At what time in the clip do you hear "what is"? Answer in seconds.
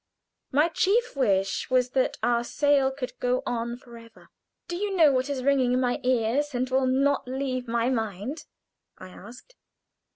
5.11-5.43